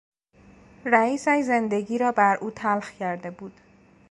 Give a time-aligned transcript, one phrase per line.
[0.85, 3.61] رئیسش زندگی را بر او تلخ کرده بود.